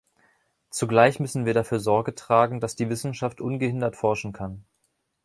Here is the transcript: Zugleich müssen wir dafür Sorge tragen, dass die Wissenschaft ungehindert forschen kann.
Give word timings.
Zugleich 0.71 1.19
müssen 1.19 1.45
wir 1.45 1.53
dafür 1.53 1.79
Sorge 1.79 2.15
tragen, 2.15 2.59
dass 2.59 2.75
die 2.75 2.89
Wissenschaft 2.89 3.39
ungehindert 3.39 3.95
forschen 3.95 4.33
kann. 4.33 4.65